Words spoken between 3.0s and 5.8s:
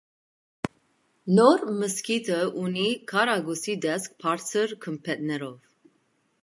քառակուսի տեսք՝ բարձր գմբեթներով։